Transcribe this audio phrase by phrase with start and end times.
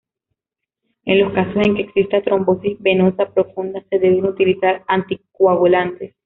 [1.05, 6.15] En los casos en que exista trombosis venosa profunda, se deben utilizar anticoagulantes.